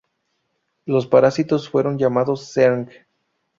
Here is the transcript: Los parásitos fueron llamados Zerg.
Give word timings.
Los 0.87 1.05
parásitos 1.05 1.69
fueron 1.69 1.99
llamados 1.99 2.51
Zerg. 2.51 3.05